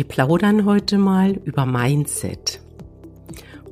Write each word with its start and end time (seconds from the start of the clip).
Wir 0.00 0.08
plaudern 0.08 0.64
heute 0.64 0.96
mal 0.96 1.32
über 1.44 1.66
Mindset. 1.66 2.62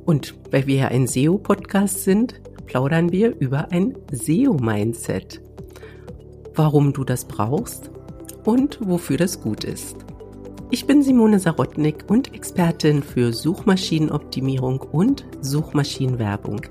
Und 0.05 0.35
weil 0.51 0.67
wir 0.67 0.75
ja 0.75 0.87
ein 0.89 1.07
SEO-Podcast 1.07 2.03
sind, 2.03 2.39
plaudern 2.67 3.11
wir 3.11 3.35
über 3.39 3.71
ein 3.71 3.97
SEO-Mindset. 4.11 5.41
Warum 6.53 6.93
du 6.93 7.03
das 7.03 7.25
brauchst 7.25 7.89
und 8.43 8.77
wofür 8.79 9.17
das 9.17 9.41
gut 9.41 9.63
ist. 9.63 9.95
Ich 10.69 10.85
bin 10.85 11.01
Simone 11.01 11.39
Sarotnik 11.39 12.05
und 12.07 12.31
Expertin 12.35 13.01
für 13.01 13.33
Suchmaschinenoptimierung 13.33 14.81
und 14.81 15.25
Suchmaschinenwerbung. 15.41 16.61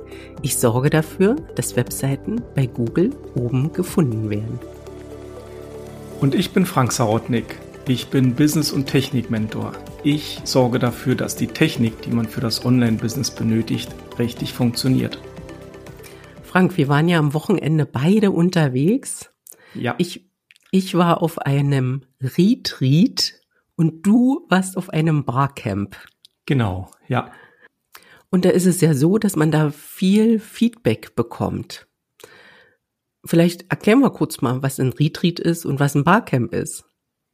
Ich 0.43 0.57
sorge 0.57 0.89
dafür, 0.89 1.35
dass 1.57 1.75
Webseiten 1.75 2.43
bei 2.55 2.67
Google 2.67 3.11
oben 3.35 3.73
gefunden 3.73 4.31
werden. 4.31 4.61
Und 6.21 6.37
ich 6.37 6.53
bin 6.53 6.65
Frank 6.65 6.93
Sarotnik. 6.93 7.59
Ich 7.89 8.09
bin 8.09 8.35
Business- 8.35 8.71
und 8.71 8.85
Technik-Mentor. 8.85 9.73
Ich 10.05 10.43
sorge 10.45 10.79
dafür, 10.79 11.15
dass 11.15 11.37
die 11.37 11.47
Technik, 11.47 12.03
die 12.03 12.11
man 12.11 12.29
für 12.29 12.43
das 12.43 12.67
Online-Business 12.67 13.31
benötigt, 13.31 13.89
richtig 14.19 14.53
funktioniert. 14.53 15.19
Frank, 16.43 16.77
wir 16.77 16.89
waren 16.89 17.09
ja 17.09 17.19
am 17.19 17.33
Wochenende 17.33 17.87
beide 17.87 18.31
unterwegs. 18.31 19.31
Ja. 19.73 19.95
Ich, 19.97 20.31
ich 20.71 20.97
war 20.97 21.23
auf 21.23 21.39
einem 21.39 22.03
Retreat 22.21 23.41
und 23.75 24.07
du 24.07 24.47
warst 24.51 24.77
auf 24.77 24.91
einem 24.91 25.25
Barcamp. 25.25 25.97
Genau, 26.45 26.91
ja. 27.07 27.33
Und 28.29 28.45
da 28.45 28.51
ist 28.51 28.67
es 28.67 28.83
ja 28.83 28.93
so, 28.93 29.17
dass 29.17 29.35
man 29.35 29.51
da 29.51 29.71
viel 29.71 30.41
Feedback 30.41 31.17
bekommt. 31.17 31.89
Vielleicht 33.25 33.71
erklären 33.71 34.01
wir 34.01 34.11
kurz 34.11 34.43
mal, 34.43 34.63
was 34.63 34.79
ein 34.79 34.93
Retreat 34.93 35.41
ist 35.41 35.65
und 35.65 35.81
was 35.81 35.95
ein 35.95 36.05
Barcamp 36.05 36.53
ist. 36.53 36.85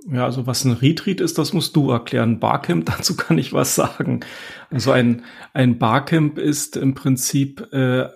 Ja, 0.06 0.24
also 0.24 0.46
was 0.46 0.64
ein 0.64 0.72
Retreat 0.72 1.20
ist, 1.20 1.38
das 1.38 1.52
musst 1.52 1.76
du 1.76 1.90
erklären. 1.90 2.40
Barcamp, 2.40 2.86
dazu 2.96 3.16
kann 3.16 3.38
ich 3.38 3.52
was 3.52 3.74
sagen. 3.74 4.20
Also 4.70 4.92
ein, 4.92 5.22
ein 5.52 5.78
Barcamp 5.78 6.38
ist 6.38 6.76
im 6.76 6.94
Prinzip 6.94 7.72
äh, 7.72 8.08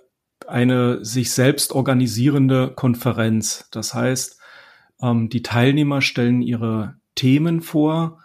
eine 0.47 1.05
sich 1.05 1.33
selbst 1.33 1.73
organisierende 1.73 2.73
Konferenz. 2.75 3.69
Das 3.71 3.95
heißt, 3.95 4.41
ähm, 5.03 5.29
die 5.29 5.43
Teilnehmer 5.43 6.01
stellen 6.01 6.43
ihre 6.43 6.97
Themen 7.15 7.61
vor 7.61 8.23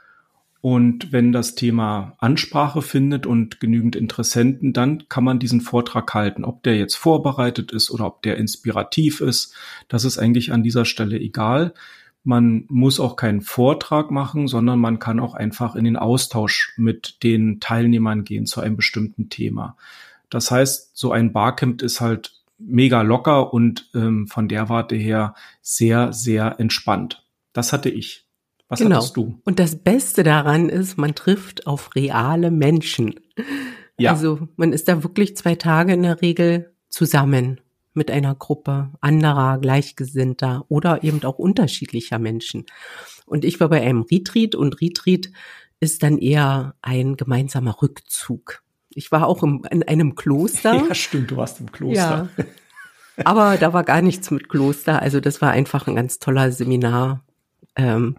und 0.64 1.12
wenn 1.12 1.34
das 1.34 1.56
Thema 1.56 2.16
Ansprache 2.20 2.82
findet 2.82 3.26
und 3.26 3.60
genügend 3.60 3.98
Interessenten, 3.98 4.72
dann 4.72 5.10
kann 5.10 5.26
man 5.26 5.38
diesen 5.38 5.60
Vortrag 5.60 6.14
halten. 6.14 6.46
Ob 6.46 6.64
der 6.64 6.78
jetzt 6.78 6.96
vorbereitet 6.96 7.74
ist 7.74 7.92
oder 7.92 8.06
ob 8.06 8.22
der 8.22 8.38
inspirativ 8.38 9.20
ist, 9.20 9.54
das 9.90 10.06
ist 10.06 10.18
eigentlich 10.18 10.54
an 10.54 10.64
dieser 10.64 10.86
Stelle 10.86 11.20
egal. 11.20 11.74
Man 12.24 12.66
muss 12.70 13.00
auch 13.00 13.16
keinen 13.16 13.42
Vortrag 13.42 14.12
machen, 14.12 14.48
sondern 14.48 14.80
man 14.80 15.00
kann 15.00 15.20
auch 15.20 15.34
einfach 15.34 15.76
in 15.76 15.84
den 15.84 15.98
Austausch 15.98 16.74
mit 16.78 17.22
den 17.24 17.60
Teilnehmern 17.60 18.24
gehen 18.24 18.46
zu 18.46 18.62
einem 18.62 18.78
bestimmten 18.78 19.30
Thema. 19.30 19.76
Das 20.30 20.50
heißt, 20.50 20.92
so 20.98 21.12
ein 21.12 21.34
Barcamp 21.34 21.82
ist 21.82 22.02
halt 22.02 22.34
mega 22.58 23.02
locker 23.02 23.54
und 23.54 23.90
ähm, 23.94 24.28
von 24.28 24.48
der 24.48 24.70
Warte 24.70 24.96
her 24.96 25.36
sehr, 25.62 26.14
sehr 26.14 26.60
entspannt. 26.60 27.26
Das 27.52 27.74
hatte 27.74 27.90
ich. 27.90 28.26
Was 28.70 28.80
genau. 28.80 28.98
hattest 28.98 29.18
du? 29.18 29.40
Und 29.44 29.60
das 29.60 29.76
Beste 29.76 30.24
daran 30.24 30.70
ist, 30.70 30.98
man 30.98 31.14
trifft 31.14 31.68
auf 31.68 31.94
reale 31.96 32.50
Menschen. 32.50 33.20
Ja. 34.00 34.12
Also 34.12 34.48
man 34.56 34.74
ist 34.74 34.88
da 34.88 35.04
wirklich 35.04 35.38
zwei 35.38 35.56
Tage 35.56 35.94
in 35.94 36.02
der 36.02 36.22
Regel 36.22 36.74
zusammen 36.90 37.62
mit 37.94 38.12
einer 38.12 38.36
Gruppe 38.36 38.92
anderer 39.02 39.58
Gleichgesinnter 39.60 40.66
oder 40.70 41.04
eben 41.04 41.24
auch 41.24 41.38
unterschiedlicher 41.38 42.20
Menschen. 42.20 42.66
Und 43.26 43.46
ich 43.46 43.60
war 43.60 43.70
bei 43.70 43.82
einem 43.82 44.02
Retreat 44.02 44.56
und 44.56 44.82
Retreat 44.82 45.30
ist 45.80 46.04
dann 46.04 46.18
eher 46.18 46.76
ein 46.82 47.18
gemeinsamer 47.18 47.82
Rückzug. 47.82 48.64
Ich 48.90 49.12
war 49.12 49.28
auch 49.28 49.44
im, 49.44 49.66
in 49.70 49.84
einem 49.84 50.16
Kloster. 50.16 50.74
Ja, 50.88 50.96
stimmt, 50.96 51.32
du 51.32 51.38
warst 51.38 51.60
im 51.60 51.72
Kloster. 51.72 52.30
Ja. 52.38 52.46
Aber 53.26 53.58
da 53.58 53.74
war 53.74 53.84
gar 53.84 54.02
nichts 54.02 54.32
mit 54.32 54.50
Kloster. 54.50 55.02
Also 55.02 55.20
das 55.20 55.42
war 55.42 55.52
einfach 55.52 55.88
ein 55.88 55.96
ganz 55.96 56.20
toller 56.20 56.52
Seminar 56.52 57.24
ähm, 57.76 58.16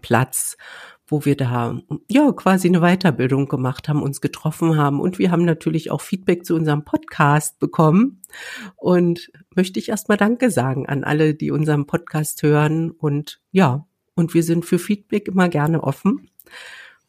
wo 1.07 1.23
wir 1.23 1.37
da 1.37 1.79
ja 2.09 2.31
quasi 2.31 2.67
eine 2.67 2.81
Weiterbildung 2.81 3.47
gemacht 3.47 3.87
haben, 3.87 4.01
uns 4.01 4.21
getroffen 4.21 4.75
haben 4.75 4.99
und 4.99 5.19
wir 5.19 5.31
haben 5.31 5.45
natürlich 5.45 5.91
auch 5.91 6.01
Feedback 6.01 6.45
zu 6.45 6.55
unserem 6.55 6.83
Podcast 6.83 7.59
bekommen 7.59 8.21
und 8.75 9.31
möchte 9.55 9.79
ich 9.79 9.89
erstmal 9.89 10.17
Danke 10.17 10.51
sagen 10.51 10.87
an 10.87 11.03
alle, 11.03 11.33
die 11.33 11.51
unseren 11.51 11.85
Podcast 11.85 12.43
hören 12.43 12.91
und 12.91 13.41
ja, 13.51 13.85
und 14.15 14.33
wir 14.33 14.43
sind 14.43 14.65
für 14.65 14.79
Feedback 14.79 15.27
immer 15.27 15.49
gerne 15.49 15.83
offen. 15.83 16.29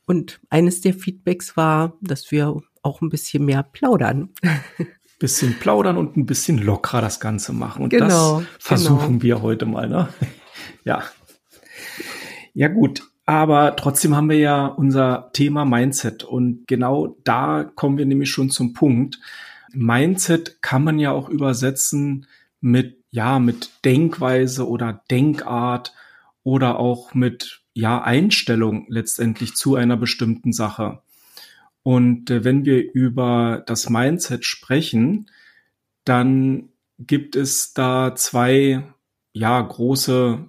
Und 0.06 0.40
eines 0.50 0.80
der 0.80 0.94
Feedbacks 0.94 1.56
war, 1.56 1.94
dass 2.00 2.30
wir 2.30 2.60
auch 2.82 3.00
ein 3.00 3.08
bisschen 3.08 3.44
mehr 3.44 3.62
plaudern. 3.62 4.30
Bisschen 5.18 5.58
plaudern 5.58 5.96
und 5.96 6.18
ein 6.18 6.26
bisschen 6.26 6.58
lockerer 6.58 7.00
das 7.00 7.20
Ganze 7.20 7.54
machen. 7.54 7.84
Und 7.84 7.88
genau, 7.88 8.40
das 8.40 8.48
versuchen 8.58 9.18
genau. 9.18 9.22
wir 9.22 9.42
heute 9.42 9.64
mal, 9.64 9.88
ne? 9.88 10.10
Ja. 10.84 11.04
Ja 12.52 12.68
gut, 12.68 13.02
aber 13.24 13.76
trotzdem 13.76 14.14
haben 14.14 14.28
wir 14.28 14.38
ja 14.38 14.66
unser 14.66 15.30
Thema 15.32 15.64
Mindset 15.64 16.22
und 16.22 16.66
genau 16.66 17.16
da 17.24 17.64
kommen 17.64 17.96
wir 17.96 18.04
nämlich 18.04 18.30
schon 18.30 18.50
zum 18.50 18.74
Punkt. 18.74 19.18
Mindset 19.76 20.62
kann 20.62 20.84
man 20.84 20.98
ja 20.98 21.12
auch 21.12 21.28
übersetzen 21.28 22.26
mit, 22.60 23.02
ja, 23.10 23.38
mit 23.38 23.70
Denkweise 23.84 24.68
oder 24.68 25.02
Denkart 25.10 25.94
oder 26.42 26.78
auch 26.78 27.14
mit, 27.14 27.62
ja, 27.74 28.02
Einstellung 28.02 28.86
letztendlich 28.88 29.54
zu 29.54 29.74
einer 29.74 29.96
bestimmten 29.96 30.52
Sache. 30.52 31.02
Und 31.82 32.30
äh, 32.30 32.42
wenn 32.42 32.64
wir 32.64 32.92
über 32.92 33.62
das 33.66 33.90
Mindset 33.90 34.44
sprechen, 34.44 35.30
dann 36.04 36.70
gibt 36.98 37.36
es 37.36 37.74
da 37.74 38.14
zwei, 38.14 38.82
ja, 39.32 39.60
große 39.60 40.48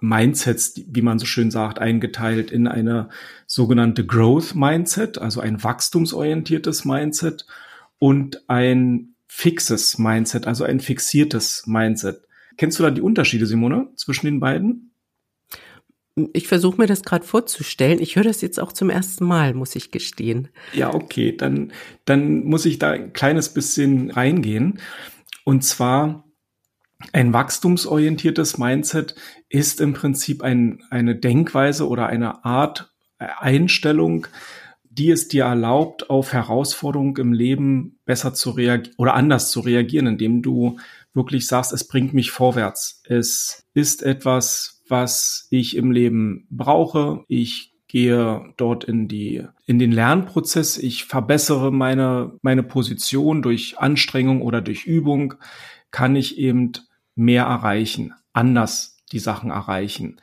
Mindsets, 0.00 0.80
wie 0.88 1.02
man 1.02 1.18
so 1.18 1.26
schön 1.26 1.50
sagt, 1.50 1.78
eingeteilt 1.78 2.50
in 2.50 2.66
eine 2.66 3.08
sogenannte 3.46 4.04
Growth 4.04 4.54
Mindset, 4.54 5.18
also 5.18 5.40
ein 5.40 5.62
wachstumsorientiertes 5.62 6.84
Mindset 6.84 7.46
und 7.98 8.48
ein 8.48 9.14
fixes 9.26 9.98
Mindset, 9.98 10.46
also 10.46 10.64
ein 10.64 10.80
fixiertes 10.80 11.64
Mindset. 11.66 12.22
Kennst 12.56 12.78
du 12.78 12.82
da 12.82 12.90
die 12.90 13.02
Unterschiede, 13.02 13.46
Simone, 13.46 13.88
zwischen 13.96 14.26
den 14.26 14.40
beiden? 14.40 14.92
Ich 16.32 16.48
versuche 16.48 16.80
mir 16.80 16.86
das 16.86 17.02
gerade 17.02 17.26
vorzustellen. 17.26 18.00
Ich 18.00 18.16
höre 18.16 18.24
das 18.24 18.40
jetzt 18.40 18.58
auch 18.58 18.72
zum 18.72 18.88
ersten 18.88 19.26
Mal, 19.26 19.52
muss 19.52 19.76
ich 19.76 19.90
gestehen. 19.90 20.48
Ja, 20.72 20.94
okay, 20.94 21.36
dann, 21.36 21.72
dann 22.06 22.44
muss 22.44 22.64
ich 22.64 22.78
da 22.78 22.92
ein 22.92 23.12
kleines 23.12 23.50
bisschen 23.50 24.10
reingehen. 24.10 24.80
Und 25.44 25.62
zwar 25.62 26.24
ein 27.12 27.34
wachstumsorientiertes 27.34 28.56
Mindset 28.56 29.14
ist 29.50 29.82
im 29.82 29.92
Prinzip 29.92 30.42
ein, 30.42 30.82
eine 30.88 31.16
Denkweise 31.16 31.86
oder 31.86 32.06
eine 32.06 32.46
Art 32.46 32.94
Einstellung, 33.18 34.26
die 34.96 35.10
es 35.10 35.28
dir 35.28 35.44
erlaubt, 35.44 36.08
auf 36.08 36.32
Herausforderungen 36.32 37.16
im 37.16 37.32
Leben 37.32 37.98
besser 38.04 38.32
zu 38.32 38.50
reagieren 38.50 38.94
oder 38.96 39.14
anders 39.14 39.50
zu 39.50 39.60
reagieren, 39.60 40.06
indem 40.06 40.42
du 40.42 40.78
wirklich 41.12 41.46
sagst, 41.46 41.72
es 41.72 41.86
bringt 41.86 42.14
mich 42.14 42.30
vorwärts. 42.30 43.02
Es 43.04 43.66
ist 43.74 44.02
etwas, 44.02 44.82
was 44.88 45.48
ich 45.50 45.76
im 45.76 45.90
Leben 45.90 46.46
brauche. 46.50 47.24
Ich 47.28 47.74
gehe 47.88 48.52
dort 48.56 48.84
in 48.84 49.06
die, 49.06 49.44
in 49.66 49.78
den 49.78 49.92
Lernprozess. 49.92 50.78
Ich 50.78 51.04
verbessere 51.04 51.72
meine, 51.72 52.32
meine 52.42 52.62
Position 52.62 53.42
durch 53.42 53.78
Anstrengung 53.78 54.42
oder 54.42 54.60
durch 54.60 54.86
Übung 54.86 55.34
kann 55.90 56.16
ich 56.16 56.38
eben 56.38 56.72
mehr 57.14 57.44
erreichen, 57.44 58.14
anders 58.32 58.98
die 59.12 59.18
Sachen 59.18 59.50
erreichen. 59.50 60.20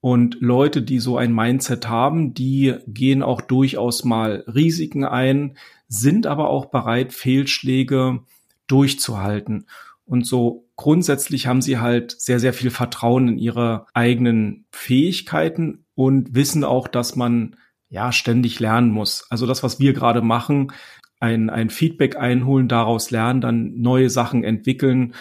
Und 0.00 0.36
Leute, 0.40 0.82
die 0.82 1.00
so 1.00 1.16
ein 1.16 1.34
Mindset 1.34 1.88
haben, 1.88 2.32
die 2.32 2.76
gehen 2.86 3.22
auch 3.22 3.40
durchaus 3.40 4.04
mal 4.04 4.44
Risiken 4.46 5.04
ein, 5.04 5.56
sind 5.88 6.26
aber 6.26 6.50
auch 6.50 6.66
bereit, 6.66 7.12
Fehlschläge 7.12 8.20
durchzuhalten. 8.68 9.66
Und 10.04 10.26
so 10.26 10.66
grundsätzlich 10.76 11.46
haben 11.46 11.62
sie 11.62 11.78
halt 11.78 12.12
sehr, 12.18 12.38
sehr 12.38 12.52
viel 12.52 12.70
Vertrauen 12.70 13.28
in 13.28 13.38
ihre 13.38 13.86
eigenen 13.92 14.66
Fähigkeiten 14.70 15.84
und 15.94 16.34
wissen 16.34 16.64
auch, 16.64 16.86
dass 16.86 17.16
man 17.16 17.56
ja 17.88 18.12
ständig 18.12 18.60
lernen 18.60 18.90
muss. 18.90 19.26
Also 19.30 19.46
das, 19.46 19.62
was 19.62 19.80
wir 19.80 19.94
gerade 19.94 20.22
machen, 20.22 20.72
ein, 21.20 21.50
ein 21.50 21.70
Feedback 21.70 22.16
einholen, 22.16 22.68
daraus 22.68 23.10
lernen, 23.10 23.40
dann 23.40 23.80
neue 23.80 24.08
Sachen 24.08 24.44
entwickeln 24.44 25.14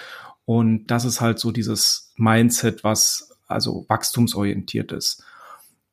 und 0.48 0.88
das 0.88 1.04
ist 1.04 1.20
halt 1.20 1.40
so 1.40 1.52
dieses 1.52 2.14
Mindset, 2.16 2.86
was 2.86 3.27
also 3.48 3.86
wachstumsorientiert 3.88 4.92
ist. 4.92 5.24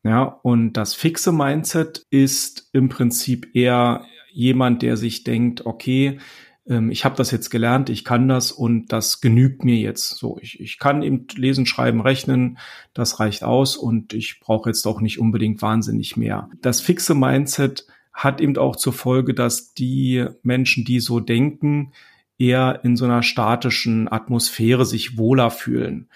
Ja, 0.02 0.22
und 0.42 0.74
das 0.74 0.94
fixe 0.94 1.32
Mindset 1.32 2.04
ist 2.10 2.68
im 2.72 2.88
Prinzip 2.90 3.54
eher 3.54 4.04
jemand, 4.32 4.82
der 4.82 4.96
sich 4.96 5.24
denkt, 5.24 5.64
okay, 5.64 6.18
ähm, 6.66 6.90
ich 6.90 7.04
habe 7.04 7.16
das 7.16 7.30
jetzt 7.30 7.50
gelernt, 7.50 7.88
ich 7.88 8.04
kann 8.04 8.28
das 8.28 8.52
und 8.52 8.92
das 8.92 9.20
genügt 9.20 9.64
mir 9.64 9.76
jetzt. 9.76 10.10
So, 10.10 10.38
ich, 10.40 10.60
ich 10.60 10.78
kann 10.78 11.02
eben 11.02 11.26
lesen, 11.36 11.66
schreiben, 11.66 12.00
rechnen, 12.00 12.58
das 12.92 13.20
reicht 13.20 13.44
aus 13.44 13.76
und 13.76 14.12
ich 14.12 14.40
brauche 14.40 14.68
jetzt 14.68 14.86
auch 14.86 15.00
nicht 15.00 15.18
unbedingt 15.18 15.62
wahnsinnig 15.62 16.16
mehr. 16.16 16.50
Das 16.60 16.80
fixe 16.80 17.14
Mindset 17.14 17.86
hat 18.12 18.40
eben 18.40 18.56
auch 18.58 18.76
zur 18.76 18.92
Folge, 18.92 19.34
dass 19.34 19.74
die 19.74 20.26
Menschen, 20.42 20.84
die 20.84 21.00
so 21.00 21.18
denken, 21.20 21.92
eher 22.38 22.80
in 22.84 22.96
so 22.96 23.04
einer 23.04 23.22
statischen 23.22 24.10
Atmosphäre 24.10 24.84
sich 24.84 25.18
wohler 25.18 25.50
fühlen. 25.50 26.08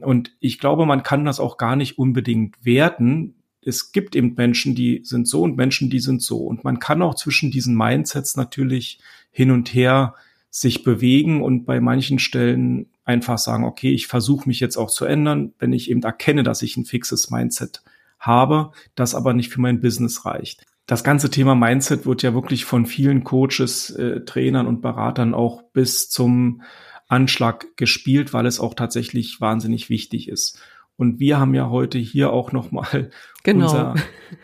Und 0.00 0.32
ich 0.40 0.58
glaube, 0.58 0.86
man 0.86 1.02
kann 1.02 1.24
das 1.24 1.40
auch 1.40 1.56
gar 1.56 1.76
nicht 1.76 1.98
unbedingt 1.98 2.64
werten. 2.64 3.34
Es 3.62 3.92
gibt 3.92 4.16
eben 4.16 4.34
Menschen, 4.34 4.74
die 4.74 5.02
sind 5.04 5.28
so 5.28 5.42
und 5.42 5.56
Menschen, 5.56 5.90
die 5.90 6.00
sind 6.00 6.22
so. 6.22 6.38
Und 6.38 6.64
man 6.64 6.78
kann 6.78 7.02
auch 7.02 7.14
zwischen 7.14 7.50
diesen 7.50 7.76
Mindsets 7.76 8.36
natürlich 8.36 9.00
hin 9.30 9.50
und 9.50 9.72
her 9.74 10.14
sich 10.50 10.82
bewegen 10.82 11.42
und 11.42 11.64
bei 11.64 11.80
manchen 11.80 12.18
Stellen 12.18 12.86
einfach 13.04 13.38
sagen, 13.38 13.64
okay, 13.64 13.92
ich 13.92 14.06
versuche 14.06 14.48
mich 14.48 14.60
jetzt 14.60 14.76
auch 14.76 14.90
zu 14.90 15.04
ändern, 15.04 15.52
wenn 15.58 15.72
ich 15.72 15.90
eben 15.90 16.02
erkenne, 16.02 16.42
dass 16.42 16.62
ich 16.62 16.76
ein 16.76 16.84
fixes 16.84 17.30
Mindset 17.30 17.82
habe, 18.18 18.72
das 18.94 19.14
aber 19.14 19.34
nicht 19.34 19.50
für 19.50 19.60
mein 19.60 19.80
Business 19.80 20.24
reicht. 20.24 20.64
Das 20.86 21.04
ganze 21.04 21.30
Thema 21.30 21.54
Mindset 21.54 22.06
wird 22.06 22.22
ja 22.22 22.32
wirklich 22.32 22.64
von 22.64 22.86
vielen 22.86 23.22
Coaches, 23.22 23.90
äh, 23.90 24.24
Trainern 24.24 24.66
und 24.66 24.80
Beratern 24.80 25.34
auch 25.34 25.62
bis 25.72 26.08
zum 26.08 26.62
Anschlag 27.08 27.76
gespielt, 27.76 28.32
weil 28.32 28.46
es 28.46 28.60
auch 28.60 28.74
tatsächlich 28.74 29.40
wahnsinnig 29.40 29.88
wichtig 29.90 30.28
ist. 30.28 30.60
Und 30.96 31.20
wir 31.20 31.38
haben 31.38 31.54
ja 31.54 31.70
heute 31.70 31.96
hier 31.96 32.32
auch 32.32 32.50
noch 32.52 32.72
mal 32.72 33.10
genau. 33.44 33.66
unser 33.66 33.94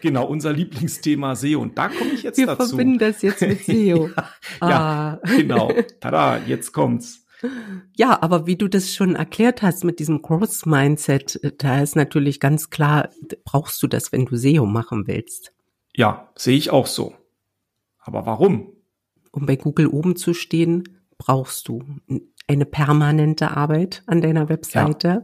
genau 0.00 0.25
unser 0.26 0.52
Lieblingsthema 0.52 1.34
SEO 1.34 1.61
und 1.61 1.76
da 1.76 1.88
komme 1.88 2.12
ich 2.12 2.22
jetzt 2.22 2.38
wir 2.38 2.46
dazu. 2.46 2.61
Wir 2.61 2.69
verbinden 2.69 2.99
das 2.99 3.22
jetzt 3.22 3.43
mit 3.43 3.61
SEO. 3.64 4.08
ja, 4.08 4.25
ah. 4.61 4.70
ja, 4.70 5.20
genau. 5.37 5.72
Tada, 6.00 6.38
jetzt 6.46 6.72
kommt's. 6.72 7.26
Ja, 7.96 8.22
aber 8.22 8.46
wie 8.46 8.56
du 8.56 8.69
das 8.69 8.94
schon 8.94 9.17
erklärt 9.17 9.62
hast 9.62 9.84
mit 9.84 9.99
diesem 9.99 10.22
Cross 10.22 10.64
Mindset, 10.64 11.40
da 11.58 11.82
ist 11.82 11.96
natürlich 11.96 12.40
ganz 12.40 12.70
klar, 12.70 13.10
brauchst 13.44 13.82
du 13.82 13.87
das, 13.87 14.12
wenn 14.12 14.25
du 14.25 14.37
SEO 14.37 14.64
machen 14.64 15.06
willst. 15.06 15.52
Ja, 15.94 16.31
sehe 16.37 16.56
ich 16.56 16.70
auch 16.70 16.87
so. 16.87 17.14
Aber 17.99 18.26
warum? 18.26 18.72
Um 19.31 19.46
bei 19.46 19.56
Google 19.56 19.88
oben 19.88 20.17
zu 20.17 20.34
stehen, 20.34 20.84
brauchst 21.19 21.69
du 21.69 21.84
eine 22.46 22.67
permanente 22.67 23.56
Arbeit 23.56 24.02
an 24.06 24.20
deiner 24.20 24.49
Webseite. 24.49 25.08
Ja. 25.08 25.23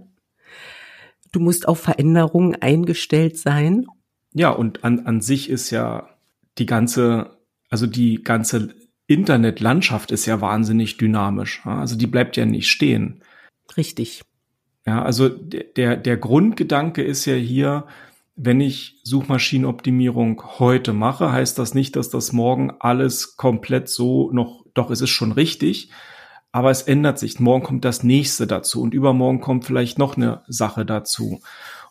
Du 1.32 1.40
musst 1.40 1.68
auf 1.68 1.80
Veränderungen 1.80 2.56
eingestellt 2.60 3.38
sein. 3.38 3.86
Ja, 4.32 4.50
und 4.50 4.84
an, 4.84 5.06
an 5.06 5.20
sich 5.20 5.48
ist 5.50 5.70
ja 5.70 6.08
die 6.58 6.66
ganze, 6.66 7.38
also 7.68 7.86
die 7.86 8.22
ganze 8.22 8.74
Internetlandschaft 9.06 10.10
ist 10.12 10.26
ja 10.26 10.40
wahnsinnig 10.40 10.96
dynamisch. 10.96 11.64
Also 11.64 11.96
die 11.96 12.06
bleibt 12.06 12.36
ja 12.36 12.46
nicht 12.46 12.68
stehen. 12.70 13.22
Richtig. 13.76 14.22
Ja, 14.86 15.02
also 15.02 15.28
der, 15.28 15.96
der 15.96 16.16
Grundgedanke 16.16 17.02
ist 17.02 17.24
ja 17.26 17.34
hier, 17.34 17.86
wenn 18.36 18.60
ich 18.60 19.00
Suchmaschinenoptimierung 19.04 20.42
heute 20.58 20.92
mache, 20.92 21.32
heißt 21.32 21.58
das 21.58 21.74
nicht, 21.74 21.96
dass 21.96 22.08
das 22.08 22.32
morgen 22.32 22.72
alles 22.80 23.36
komplett 23.36 23.88
so 23.88 24.30
noch, 24.32 24.64
doch 24.74 24.90
es 24.90 25.00
ist 25.00 25.10
schon 25.10 25.32
richtig, 25.32 25.90
aber 26.52 26.70
es 26.70 26.82
ändert 26.82 27.18
sich. 27.18 27.38
Morgen 27.40 27.64
kommt 27.64 27.84
das 27.84 28.02
nächste 28.02 28.46
dazu 28.46 28.82
und 28.82 28.94
übermorgen 28.94 29.40
kommt 29.40 29.64
vielleicht 29.64 29.98
noch 29.98 30.16
eine 30.16 30.42
Sache 30.48 30.84
dazu. 30.84 31.40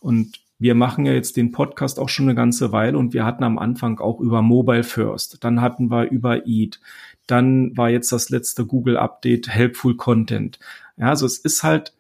Und 0.01 0.39
wir 0.59 0.75
machen 0.75 1.05
ja 1.05 1.13
jetzt 1.13 1.37
den 1.37 1.51
Podcast 1.51 1.99
auch 1.99 2.09
schon 2.09 2.25
eine 2.25 2.35
ganze 2.35 2.71
Weile 2.73 2.97
und 2.97 3.13
wir 3.13 3.25
hatten 3.25 3.43
am 3.43 3.57
Anfang 3.57 3.99
auch 3.99 4.19
über 4.19 4.41
Mobile 4.41 4.83
First, 4.83 5.43
dann 5.43 5.61
hatten 5.61 5.89
wir 5.89 6.11
über 6.11 6.45
Eat, 6.45 6.81
dann 7.27 7.75
war 7.77 7.89
jetzt 7.89 8.11
das 8.11 8.29
letzte 8.29 8.65
Google 8.65 8.97
Update 8.97 9.47
Helpful 9.47 9.95
Content. 9.95 10.59
Ja, 10.97 11.09
also 11.09 11.25
es 11.25 11.37
ist 11.37 11.63
halt, 11.63 11.93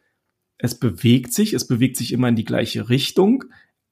es 0.57 0.75
bewegt 0.75 1.33
sich, 1.33 1.53
es 1.53 1.67
bewegt 1.67 1.95
sich 1.95 2.11
immer 2.11 2.27
in 2.27 2.35
die 2.35 2.45
gleiche 2.45 2.89
Richtung, 2.89 3.45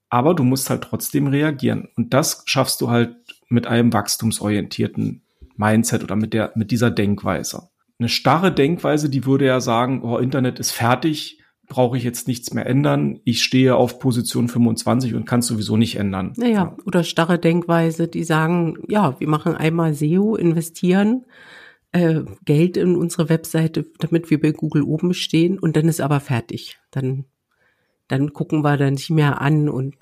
aber 0.09 0.33
du 0.33 0.43
musst 0.43 0.69
halt 0.69 0.83
trotzdem 0.83 1.27
reagieren. 1.27 1.87
Und 1.95 2.13
das 2.13 2.43
schaffst 2.45 2.81
du 2.81 2.89
halt 2.89 3.15
mit 3.47 3.67
einem 3.67 3.93
wachstumsorientierten 3.93 5.21
Mindset 5.55 6.03
oder 6.03 6.17
mit 6.17 6.33
der, 6.33 6.51
mit 6.55 6.71
dieser 6.71 6.91
Denkweise 6.91 7.69
eine 7.99 8.09
starre 8.09 8.51
Denkweise, 8.51 9.09
die 9.09 9.25
würde 9.25 9.45
ja 9.45 9.59
sagen, 9.59 10.03
oh, 10.03 10.17
Internet 10.17 10.59
ist 10.59 10.71
fertig, 10.71 11.39
brauche 11.67 11.97
ich 11.97 12.03
jetzt 12.03 12.27
nichts 12.27 12.53
mehr 12.53 12.65
ändern. 12.65 13.19
Ich 13.23 13.43
stehe 13.43 13.75
auf 13.75 13.99
Position 13.99 14.47
25 14.47 15.15
und 15.15 15.25
kann 15.25 15.39
es 15.39 15.47
sowieso 15.47 15.77
nicht 15.77 15.97
ändern. 15.97 16.33
Naja, 16.37 16.53
ja. 16.53 16.77
oder 16.85 17.03
starre 17.03 17.39
Denkweise, 17.39 18.07
die 18.07 18.23
sagen, 18.23 18.77
ja, 18.87 19.19
wir 19.19 19.27
machen 19.27 19.55
einmal 19.55 19.93
SEO, 19.93 20.35
investieren 20.35 21.25
äh, 21.91 22.21
Geld 22.45 22.77
in 22.77 22.95
unsere 22.95 23.29
Webseite, 23.29 23.85
damit 23.99 24.29
wir 24.29 24.39
bei 24.39 24.51
Google 24.51 24.83
oben 24.83 25.13
stehen 25.13 25.57
und 25.59 25.75
dann 25.75 25.87
ist 25.87 26.01
aber 26.01 26.19
fertig. 26.19 26.79
Dann, 26.91 27.25
dann 28.07 28.33
gucken 28.33 28.63
wir 28.63 28.77
da 28.77 28.89
nicht 28.89 29.09
mehr 29.09 29.41
an 29.41 29.69
und 29.69 29.95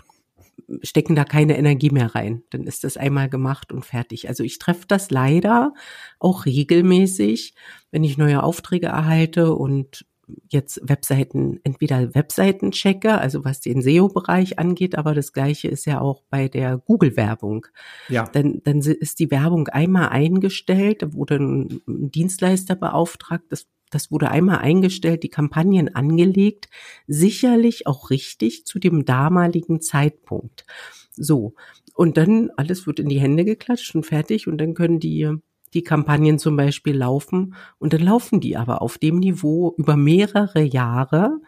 stecken 0.82 1.16
da 1.16 1.26
keine 1.26 1.58
Energie 1.58 1.90
mehr 1.90 2.16
rein. 2.16 2.44
Dann 2.50 2.64
ist 2.64 2.84
das 2.84 2.98
einmal 2.98 3.30
gemacht 3.30 3.72
und 3.72 3.86
fertig. 3.86 4.30
Also 4.30 4.44
ich 4.44 4.60
treffe 4.60 4.86
das 4.88 5.12
leider 5.12 5.74
auch 6.20 6.46
regelmäßig, 6.46 7.56
wenn 7.92 8.04
ich 8.04 8.18
neue 8.18 8.44
Aufträge 8.44 8.88
erhalte 8.88 9.54
und 9.54 10.06
jetzt 10.50 10.80
Webseiten, 10.84 11.60
entweder 11.64 12.16
Webseiten 12.16 12.72
checke, 12.72 13.20
also 13.20 13.46
was 13.46 13.62
den 13.62 13.82
SEO-Bereich 13.82 14.60
angeht, 14.60 14.98
aber 14.98 15.14
das 15.14 15.34
gleiche 15.34 15.68
ist 15.68 15.86
ja 15.86 16.02
auch 16.02 16.24
bei 16.30 16.48
der 16.48 16.78
Google-Werbung. 16.78 17.68
Ja. 18.10 18.24
Dann, 18.32 18.62
dann 18.64 18.80
ist 18.80 19.20
die 19.20 19.32
Werbung 19.32 19.68
einmal 19.68 20.10
eingestellt, 20.10 21.02
da 21.04 21.14
wurde 21.14 21.36
ein 21.36 21.82
Dienstleister 21.86 22.76
beauftragt, 22.76 23.46
das 23.50 23.68
das 23.92 24.12
wurde 24.12 24.32
einmal 24.32 24.60
eingestellt, 24.60 25.24
die 25.24 25.30
Kampagnen 25.30 25.96
angelegt, 25.96 26.70
sicherlich 27.08 27.88
auch 27.88 28.10
richtig 28.10 28.66
zu 28.66 28.80
dem 28.80 29.06
damaligen 29.06 29.82
Zeitpunkt. 29.82 30.66
So. 31.12 31.54
Und 31.94 32.18
dann 32.18 32.50
alles 32.58 32.88
wird 32.88 33.00
in 33.00 33.10
die 33.10 33.20
Hände 33.20 33.46
geklatscht 33.46 33.96
und 33.96 34.06
fertig 34.06 34.48
und 34.48 34.58
dann 34.58 34.74
können 34.74 35.00
die 35.00 35.32
die 35.74 35.84
Kampagnen 35.84 36.40
zum 36.40 36.56
Beispiel 36.56 36.96
laufen 36.96 37.54
und 37.80 37.94
dann 37.94 38.02
laufen 38.02 38.40
die 38.40 38.56
aber 38.56 38.82
auf 38.82 38.98
dem 38.98 39.20
Niveau 39.20 39.74
über 39.78 39.98
mehrere 39.98 40.62
Jahre 40.62 41.42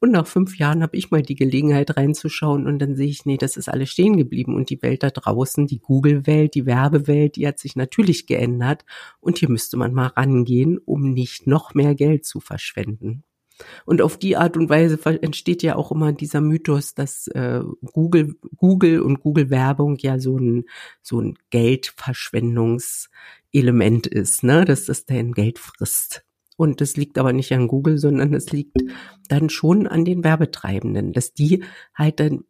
und 0.00 0.12
nach 0.12 0.26
fünf 0.26 0.58
Jahren 0.58 0.82
habe 0.82 0.96
ich 0.96 1.10
mal 1.10 1.22
die 1.22 1.34
Gelegenheit 1.34 1.96
reinzuschauen 1.96 2.66
und 2.66 2.78
dann 2.78 2.94
sehe 2.94 3.08
ich, 3.08 3.26
nee, 3.26 3.36
das 3.36 3.56
ist 3.56 3.68
alles 3.68 3.90
stehen 3.90 4.16
geblieben. 4.16 4.54
Und 4.54 4.70
die 4.70 4.80
Welt 4.82 5.02
da 5.02 5.10
draußen, 5.10 5.66
die 5.66 5.80
Google-Welt, 5.80 6.54
die 6.54 6.66
Werbewelt, 6.66 7.34
die 7.36 7.46
hat 7.48 7.58
sich 7.58 7.74
natürlich 7.74 8.26
geändert. 8.26 8.84
Und 9.20 9.38
hier 9.38 9.50
müsste 9.50 9.76
man 9.76 9.92
mal 9.92 10.06
rangehen, 10.08 10.78
um 10.78 11.12
nicht 11.12 11.48
noch 11.48 11.74
mehr 11.74 11.94
Geld 11.96 12.24
zu 12.24 12.38
verschwenden. 12.40 13.24
Und 13.84 14.00
auf 14.02 14.18
die 14.18 14.36
Art 14.36 14.56
und 14.56 14.70
Weise 14.70 15.00
entsteht 15.20 15.64
ja 15.64 15.74
auch 15.74 15.90
immer 15.90 16.12
dieser 16.12 16.40
Mythos, 16.40 16.94
dass 16.94 17.26
äh, 17.28 17.62
Google, 17.92 18.36
Google 18.56 19.00
und 19.00 19.20
Google 19.20 19.50
Werbung 19.50 19.96
ja 19.98 20.20
so 20.20 20.38
ein 20.38 20.66
so 21.02 21.20
ein 21.20 21.36
Geldverschwendungselement 21.50 24.06
ist, 24.06 24.44
ne, 24.44 24.64
dass 24.64 24.84
das 24.84 25.06
dein 25.06 25.32
Geld 25.32 25.58
frisst. 25.58 26.24
Und 26.58 26.80
das 26.80 26.96
liegt 26.96 27.18
aber 27.18 27.32
nicht 27.32 27.52
an 27.52 27.68
Google, 27.68 27.98
sondern 27.98 28.34
es 28.34 28.50
liegt 28.50 28.78
dann 29.28 29.48
schon 29.48 29.86
an 29.86 30.04
den 30.04 30.24
Werbetreibenden, 30.24 31.12
dass 31.12 31.32
die 31.32 31.62
halt 31.94 32.18
dann 32.18 32.42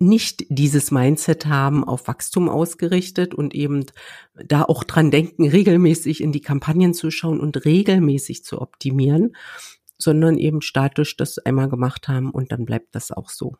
nicht 0.00 0.44
dieses 0.48 0.90
Mindset 0.90 1.46
haben, 1.46 1.84
auf 1.84 2.08
Wachstum 2.08 2.48
ausgerichtet 2.48 3.36
und 3.36 3.54
eben 3.54 3.86
da 4.34 4.64
auch 4.64 4.82
dran 4.82 5.12
denken, 5.12 5.48
regelmäßig 5.48 6.20
in 6.20 6.32
die 6.32 6.40
Kampagnen 6.40 6.94
zu 6.94 7.12
schauen 7.12 7.38
und 7.38 7.64
regelmäßig 7.64 8.42
zu 8.42 8.60
optimieren, 8.60 9.36
sondern 9.98 10.36
eben 10.36 10.60
statisch 10.60 11.16
das 11.16 11.38
einmal 11.38 11.68
gemacht 11.68 12.08
haben 12.08 12.32
und 12.32 12.50
dann 12.50 12.64
bleibt 12.64 12.96
das 12.96 13.12
auch 13.12 13.30
so. 13.30 13.54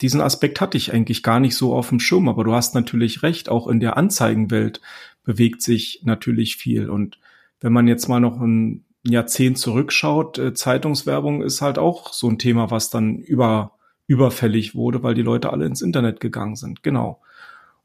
Diesen 0.00 0.22
Aspekt 0.22 0.62
hatte 0.62 0.78
ich 0.78 0.94
eigentlich 0.94 1.22
gar 1.22 1.40
nicht 1.40 1.56
so 1.56 1.74
auf 1.74 1.90
dem 1.90 2.00
Schirm, 2.00 2.26
aber 2.26 2.44
du 2.44 2.54
hast 2.54 2.74
natürlich 2.74 3.22
recht, 3.22 3.50
auch 3.50 3.68
in 3.68 3.80
der 3.80 3.98
Anzeigenwelt 3.98 4.80
bewegt 5.24 5.60
sich 5.60 6.00
natürlich 6.04 6.56
viel 6.56 6.88
und 6.88 7.18
wenn 7.62 7.72
man 7.72 7.88
jetzt 7.88 8.08
mal 8.08 8.20
noch 8.20 8.38
ein 8.40 8.84
Jahrzehnt 9.04 9.58
zurückschaut, 9.58 10.38
äh, 10.38 10.54
Zeitungswerbung 10.54 11.42
ist 11.42 11.62
halt 11.62 11.78
auch 11.78 12.12
so 12.12 12.28
ein 12.28 12.38
Thema, 12.38 12.70
was 12.70 12.90
dann 12.90 13.16
über, 13.16 13.72
überfällig 14.06 14.74
wurde, 14.74 15.02
weil 15.02 15.14
die 15.14 15.22
Leute 15.22 15.50
alle 15.50 15.66
ins 15.66 15.82
Internet 15.82 16.20
gegangen 16.20 16.56
sind. 16.56 16.82
Genau. 16.82 17.20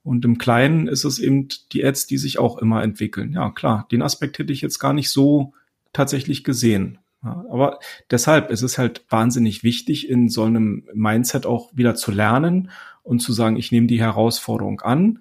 Und 0.03 0.24
im 0.25 0.38
Kleinen 0.38 0.88
ist 0.88 1.03
es 1.03 1.19
eben 1.19 1.48
die 1.72 1.84
Ads, 1.84 2.07
die 2.07 2.17
sich 2.17 2.39
auch 2.39 2.57
immer 2.60 2.84
entwickeln. 2.84 3.34
Ja, 3.34 3.51
klar, 3.51 3.88
den 3.91 4.01
Aspekt 4.01 4.39
hätte 4.39 4.53
ich 4.53 4.62
jetzt 4.62 4.79
gar 4.79 4.93
nicht 4.93 5.10
so 5.10 5.53
tatsächlich 5.93 6.43
gesehen. 6.43 7.00
Ja, 7.24 7.43
aber 7.50 7.79
deshalb 8.12 8.51
ist 8.51 8.62
es 8.62 8.77
halt 8.77 9.03
wahnsinnig 9.10 9.63
wichtig, 9.63 10.10
in 10.10 10.29
so 10.29 10.43
einem 10.43 10.88
Mindset 10.93 11.46
auch 11.46 11.72
wieder 11.75 11.96
zu 11.96 12.12
lernen 12.12 12.69
und 13.03 13.19
zu 13.19 13.34
sagen, 13.34 13.57
ich 13.57 13.72
nehme 13.72 13.88
die 13.88 14.00
Herausforderung 14.00 14.81
an 14.81 15.19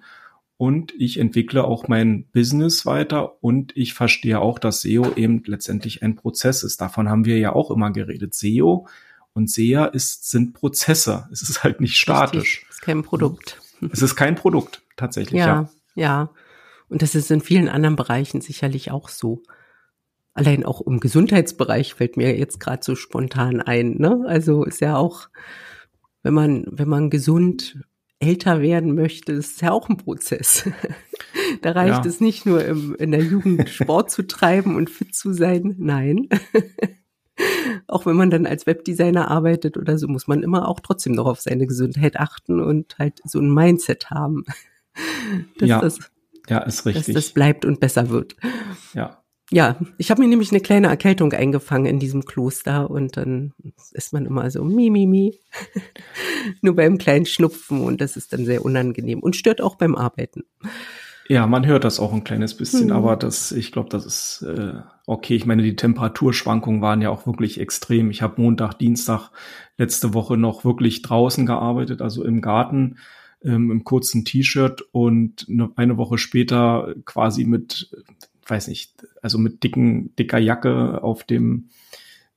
und 0.57 0.93
ich 0.97 1.19
entwickle 1.19 1.63
auch 1.63 1.87
mein 1.87 2.25
Business 2.31 2.85
weiter 2.85 3.43
und 3.43 3.77
ich 3.77 3.93
verstehe 3.93 4.39
auch, 4.39 4.57
dass 4.57 4.81
SEO 4.81 5.13
eben 5.15 5.43
letztendlich 5.45 6.01
ein 6.01 6.15
Prozess 6.15 6.63
ist. 6.63 6.81
Davon 6.81 7.09
haben 7.09 7.25
wir 7.25 7.37
ja 7.37 7.53
auch 7.53 7.69
immer 7.69 7.91
geredet. 7.91 8.33
SEO 8.33 8.87
und 9.33 9.51
SEA 9.51 9.85
ist, 9.85 10.29
sind 10.29 10.53
Prozesse. 10.53 11.29
Es 11.31 11.43
ist 11.43 11.63
halt 11.63 11.79
nicht 11.79 11.95
statisch. 11.95 12.65
Es 12.69 12.75
ist 12.75 12.81
kein 12.81 13.03
Produkt. 13.03 13.61
Es 13.91 14.01
ist 14.01 14.15
kein 14.15 14.33
Produkt, 14.33 14.81
tatsächlich, 14.95 15.39
ja. 15.39 15.45
Ja, 15.45 15.69
ja. 15.93 16.29
Und 16.89 17.03
das 17.03 17.13
ist 17.13 17.29
in 17.29 17.41
vielen 17.41 17.69
anderen 17.69 17.95
Bereichen 17.95 18.41
sicherlich 18.41 18.89
auch 18.89 19.07
so. 19.07 19.43
Allein 20.33 20.65
auch 20.65 20.81
im 20.81 20.99
Gesundheitsbereich 20.99 21.93
fällt 21.93 22.17
mir 22.17 22.35
jetzt 22.35 22.59
gerade 22.59 22.83
so 22.83 22.95
spontan 22.95 23.61
ein. 23.61 23.97
Ne? 23.99 24.25
Also 24.27 24.63
ist 24.63 24.81
ja 24.81 24.97
auch, 24.97 25.29
wenn 26.23 26.33
man, 26.33 26.65
wenn 26.71 26.89
man 26.89 27.11
gesund 27.11 27.85
älter 28.19 28.61
werden 28.61 28.95
möchte, 28.95 29.33
ist 29.33 29.61
ja 29.61 29.71
auch 29.71 29.89
ein 29.89 29.97
Prozess. 29.97 30.67
da 31.61 31.71
reicht 31.71 32.05
ja. 32.05 32.09
es 32.09 32.19
nicht 32.19 32.45
nur 32.45 32.63
im, 32.65 32.95
in 32.95 33.11
der 33.11 33.23
Jugend 33.23 33.69
Sport 33.69 34.11
zu 34.11 34.25
treiben 34.25 34.75
und 34.75 34.89
fit 34.89 35.13
zu 35.13 35.33
sein. 35.33 35.75
Nein. 35.77 36.29
auch 37.87 38.05
wenn 38.05 38.15
man 38.15 38.29
dann 38.29 38.45
als 38.45 38.65
Webdesigner 38.65 39.29
arbeitet 39.29 39.77
oder 39.77 39.97
so, 39.97 40.07
muss 40.07 40.27
man 40.27 40.43
immer 40.43 40.67
auch 40.67 40.79
trotzdem 40.79 41.13
noch 41.13 41.25
auf 41.25 41.41
seine 41.41 41.67
Gesundheit 41.67 42.17
achten 42.17 42.59
und 42.59 42.97
halt 42.97 43.21
so 43.23 43.39
ein 43.39 43.53
Mindset 43.53 44.09
haben. 44.09 44.45
Dass 45.59 45.69
ja, 45.69 45.81
das, 45.81 45.99
ja, 46.49 46.59
ist 46.59 46.85
richtig. 46.85 47.13
Dass 47.13 47.25
das 47.25 47.33
bleibt 47.33 47.65
und 47.65 47.79
besser 47.79 48.09
wird. 48.09 48.35
Ja. 48.93 49.23
Ja, 49.49 49.77
ich 49.97 50.11
habe 50.11 50.21
mir 50.21 50.27
nämlich 50.27 50.51
eine 50.51 50.59
kleine 50.59 50.87
Erkältung 50.87 51.31
eingefangen 51.31 51.85
in 51.85 51.99
diesem 51.99 52.25
Kloster 52.25 52.89
und 52.89 53.15
dann 53.15 53.53
ist 53.93 54.11
man 54.11 54.25
immer 54.25 54.51
so 54.51 54.63
mi 54.63 54.89
mi 54.89 55.05
mi 55.05 55.39
nur 56.61 56.75
beim 56.75 56.97
kleinen 56.97 57.25
Schnupfen 57.25 57.81
und 57.81 58.01
das 58.01 58.17
ist 58.17 58.33
dann 58.33 58.45
sehr 58.45 58.65
unangenehm 58.65 59.19
und 59.19 59.37
stört 59.37 59.61
auch 59.61 59.75
beim 59.75 59.95
Arbeiten. 59.95 60.43
Ja, 61.29 61.45
man 61.45 61.65
hört 61.65 61.83
das 61.83 61.99
auch 61.99 62.13
ein 62.13 62.23
kleines 62.23 62.55
bisschen, 62.55 62.85
mhm. 62.85 62.93
aber 62.93 63.17
das, 63.17 63.51
ich 63.51 63.71
glaube, 63.71 63.89
das 63.89 64.05
ist 64.05 64.41
äh, 64.43 64.75
okay. 65.05 65.35
Ich 65.35 65.45
meine, 65.45 65.61
die 65.61 65.75
Temperaturschwankungen 65.75 66.81
waren 66.81 67.01
ja 67.01 67.09
auch 67.09 67.27
wirklich 67.27 67.59
extrem. 67.59 68.11
Ich 68.11 68.21
habe 68.21 68.41
Montag, 68.41 68.75
Dienstag 68.75 69.31
letzte 69.77 70.13
Woche 70.13 70.37
noch 70.37 70.63
wirklich 70.63 71.01
draußen 71.01 71.45
gearbeitet, 71.45 72.01
also 72.01 72.23
im 72.23 72.41
Garten, 72.41 72.97
ähm, 73.43 73.71
im 73.71 73.83
kurzen 73.83 74.23
T-Shirt 74.23 74.83
und 74.93 75.47
ne, 75.49 75.69
eine 75.75 75.97
Woche 75.97 76.17
später 76.17 76.95
quasi 77.03 77.43
mit, 77.43 77.91
weiß 78.47 78.69
nicht, 78.69 78.93
also 79.27 79.37
mit 79.37 79.61
dicken, 79.61 80.15
dicker 80.15 80.37
Jacke 80.37 81.03
auf 81.03 81.25
dem, 81.25 81.67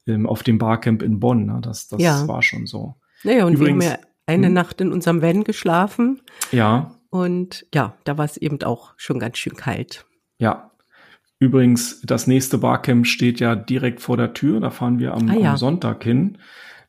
ähm, 0.09 0.27
auf 0.27 0.43
dem 0.43 0.59
Barcamp 0.59 1.03
in 1.03 1.21
Bonn. 1.21 1.47
Ne? 1.47 1.61
Das, 1.63 1.87
das 1.87 2.03
ja. 2.03 2.27
war 2.27 2.43
schon 2.43 2.67
so. 2.67 2.97
Naja, 3.23 3.45
und 3.45 3.53
Übrigens, 3.53 3.85
wir 3.85 3.93
haben 3.93 4.01
ja 4.01 4.07
eine 4.27 4.47
hm? 4.49 4.55
Nacht 4.55 4.81
in 4.81 4.91
unserem 4.91 5.23
Van 5.23 5.45
geschlafen. 5.45 6.21
Ja. 6.51 6.97
Und 7.11 7.65
ja, 7.73 7.95
da 8.03 8.19
war 8.19 8.25
es 8.25 8.37
eben 8.37 8.61
auch 8.65 8.95
schon 8.97 9.21
ganz 9.21 9.39
schön 9.39 9.55
kalt. 9.55 10.05
Ja. 10.39 10.73
Übrigens, 11.39 12.01
das 12.03 12.27
nächste 12.27 12.59
Barcamp 12.59 13.07
steht 13.07 13.39
ja 13.39 13.55
direkt 13.55 14.01
vor 14.01 14.17
der 14.17 14.35
Tür. 14.35 14.59
Da 14.59 14.71
fahren 14.71 14.99
wir 14.99 15.15
am, 15.15 15.29
ah, 15.29 15.35
ja. 15.35 15.51
am 15.53 15.57
Sonntag 15.57 16.03
hin. 16.03 16.39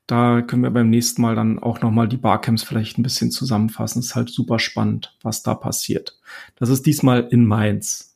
Da 0.08 0.42
können 0.42 0.64
wir 0.64 0.72
beim 0.72 0.90
nächsten 0.90 1.22
Mal 1.22 1.36
dann 1.36 1.60
auch 1.60 1.82
nochmal 1.82 2.08
die 2.08 2.18
Barcamps 2.18 2.64
vielleicht 2.64 2.98
ein 2.98 3.04
bisschen 3.04 3.30
zusammenfassen. 3.30 4.00
ist 4.00 4.16
halt 4.16 4.30
super 4.30 4.58
spannend, 4.58 5.16
was 5.22 5.44
da 5.44 5.54
passiert. 5.54 6.20
Das 6.56 6.70
ist 6.70 6.88
diesmal 6.88 7.28
in 7.30 7.46
Mainz. 7.46 8.11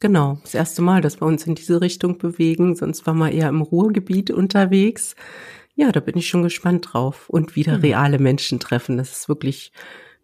Genau, 0.00 0.38
das 0.42 0.54
erste 0.54 0.82
Mal, 0.82 1.00
dass 1.00 1.20
wir 1.20 1.26
uns 1.26 1.46
in 1.46 1.54
diese 1.54 1.80
Richtung 1.80 2.18
bewegen. 2.18 2.76
Sonst 2.76 3.06
waren 3.06 3.18
wir 3.18 3.32
eher 3.32 3.48
im 3.48 3.62
Ruhrgebiet 3.62 4.30
unterwegs. 4.30 5.16
Ja, 5.74 5.90
da 5.90 6.00
bin 6.00 6.16
ich 6.16 6.28
schon 6.28 6.42
gespannt 6.42 6.88
drauf. 6.92 7.28
Und 7.28 7.56
wieder 7.56 7.78
mhm. 7.78 7.82
reale 7.82 8.18
Menschen 8.18 8.60
treffen. 8.60 8.96
Das 8.96 9.12
ist 9.12 9.28
wirklich 9.28 9.72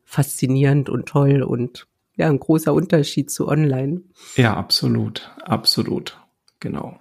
faszinierend 0.04 0.88
und 0.88 1.06
toll 1.06 1.42
und 1.42 1.86
ja, 2.16 2.28
ein 2.28 2.38
großer 2.38 2.72
Unterschied 2.72 3.30
zu 3.30 3.48
online. 3.48 4.02
Ja, 4.36 4.54
absolut, 4.54 5.32
absolut. 5.42 6.20
Genau. 6.60 7.00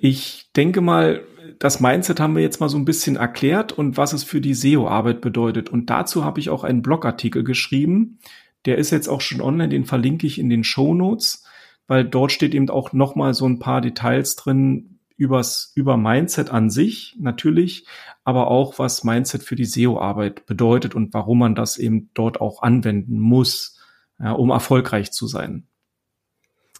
Ich 0.00 0.50
denke 0.56 0.80
mal, 0.80 1.22
das 1.58 1.80
Mindset 1.80 2.20
haben 2.20 2.34
wir 2.34 2.42
jetzt 2.42 2.60
mal 2.60 2.68
so 2.68 2.76
ein 2.76 2.84
bisschen 2.84 3.16
erklärt 3.16 3.72
und 3.72 3.96
was 3.96 4.12
es 4.12 4.24
für 4.24 4.40
die 4.40 4.54
SEO-Arbeit 4.54 5.20
bedeutet. 5.20 5.70
Und 5.70 5.90
dazu 5.90 6.24
habe 6.24 6.40
ich 6.40 6.50
auch 6.50 6.64
einen 6.64 6.82
Blogartikel 6.82 7.44
geschrieben. 7.44 8.18
Der 8.64 8.78
ist 8.78 8.90
jetzt 8.90 9.08
auch 9.08 9.20
schon 9.20 9.40
online, 9.40 9.68
den 9.68 9.84
verlinke 9.84 10.26
ich 10.26 10.38
in 10.38 10.50
den 10.50 10.64
Show 10.64 10.94
Notes, 10.94 11.44
weil 11.88 12.04
dort 12.04 12.30
steht 12.30 12.54
eben 12.54 12.70
auch 12.70 12.92
noch 12.92 13.16
mal 13.16 13.34
so 13.34 13.46
ein 13.46 13.58
paar 13.58 13.80
Details 13.80 14.36
drin 14.36 15.00
übers, 15.16 15.72
über 15.74 15.96
Mindset 15.96 16.50
an 16.50 16.70
sich 16.70 17.16
natürlich, 17.18 17.86
aber 18.22 18.48
auch 18.48 18.78
was 18.78 19.02
Mindset 19.02 19.42
für 19.42 19.56
die 19.56 19.64
SEO-Arbeit 19.64 20.46
bedeutet 20.46 20.94
und 20.94 21.12
warum 21.12 21.40
man 21.40 21.56
das 21.56 21.76
eben 21.76 22.10
dort 22.14 22.40
auch 22.40 22.62
anwenden 22.62 23.18
muss, 23.18 23.80
ja, 24.20 24.32
um 24.32 24.50
erfolgreich 24.50 25.10
zu 25.10 25.26
sein. 25.26 25.66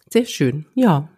Sehr 0.09 0.25
schön, 0.25 0.65
ja. 0.73 1.09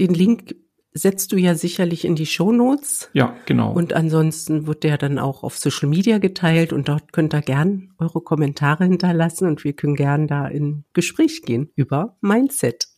Den 0.00 0.12
Link 0.12 0.56
setzt 0.96 1.32
du 1.32 1.36
ja 1.36 1.54
sicherlich 1.54 2.04
in 2.04 2.14
die 2.14 2.26
Show 2.26 2.52
Notes. 2.52 3.10
Ja, 3.12 3.36
genau. 3.46 3.72
Und 3.72 3.92
ansonsten 3.92 4.66
wird 4.66 4.82
der 4.82 4.98
dann 4.98 5.18
auch 5.18 5.42
auf 5.42 5.58
Social 5.58 5.88
Media 5.88 6.18
geteilt 6.18 6.72
und 6.72 6.88
dort 6.88 7.12
könnt 7.12 7.34
ihr 7.34 7.42
gern 7.42 7.90
eure 7.98 8.20
Kommentare 8.20 8.84
hinterlassen 8.84 9.46
und 9.46 9.64
wir 9.64 9.74
können 9.74 9.96
gern 9.96 10.26
da 10.26 10.46
in 10.46 10.84
Gespräch 10.92 11.42
gehen 11.42 11.70
über 11.76 12.16
Mindset. 12.20 12.88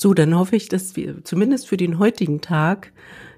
So, 0.00 0.14
dann 0.14 0.36
hoffe 0.36 0.56
ich, 0.56 0.68
dass 0.68 0.96
wir 0.96 1.22
zumindest 1.24 1.68
für 1.68 1.76
den 1.76 1.98
heutigen 1.98 2.40
Tag 2.40 2.92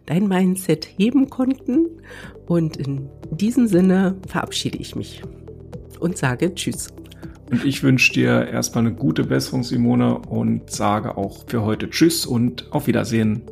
dein 0.06 0.28
Mindset 0.28 0.86
heben 0.96 1.28
konnten. 1.30 2.00
Und 2.46 2.76
in 2.76 3.08
diesem 3.30 3.66
Sinne 3.66 4.16
verabschiede 4.28 4.78
ich 4.78 4.94
mich 4.94 5.22
und 5.98 6.16
sage 6.16 6.54
Tschüss. 6.54 6.88
Und 7.50 7.64
ich 7.64 7.82
wünsche 7.82 8.12
dir 8.12 8.46
erstmal 8.48 8.86
eine 8.86 8.94
gute 8.94 9.24
Besserung, 9.24 9.62
Simone, 9.62 10.18
und 10.18 10.70
sage 10.70 11.16
auch 11.16 11.44
für 11.46 11.62
heute 11.62 11.90
Tschüss 11.90 12.24
und 12.26 12.72
auf 12.72 12.86
Wiedersehen. 12.86 13.42